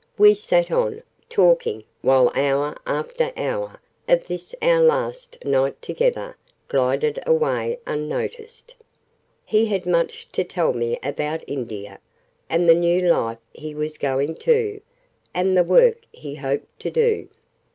We 0.17 0.33
sat 0.33 0.71
on, 0.71 1.03
talking, 1.29 1.83
while 2.01 2.31
hour 2.33 2.75
after 2.87 3.31
hour, 3.37 3.79
of 4.09 4.25
this 4.25 4.55
our 4.59 4.81
last 4.81 5.37
night 5.45 5.79
together, 5.79 6.35
glided 6.67 7.19
away 7.23 7.77
unnoticed. 7.85 8.73
He 9.45 9.67
had 9.67 9.85
much 9.85 10.27
to 10.31 10.43
tell 10.43 10.73
me 10.73 10.97
about 11.03 11.43
India, 11.45 11.99
and 12.49 12.67
the 12.67 12.73
new 12.73 13.01
life 13.13 13.37
he 13.53 13.75
was 13.75 13.99
going 13.99 14.37
to, 14.37 14.81
and 15.35 15.55
the 15.55 15.63
work 15.63 15.97
he 16.11 16.33
hoped 16.33 16.79
to 16.79 16.89
do. 16.89 17.27